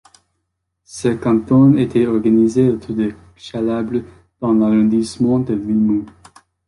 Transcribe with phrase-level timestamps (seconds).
[0.83, 4.01] Ce canton était organisé autour de Chalabre
[4.39, 6.05] dans l'arrondissement de Limoux.